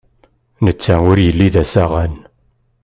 Netta 0.65 0.95
ur 1.09 1.17
yelli 1.25 1.47
d 1.53 1.55
asaɣan. 1.63 2.13